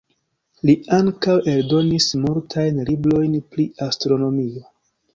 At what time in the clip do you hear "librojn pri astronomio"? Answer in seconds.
2.91-4.69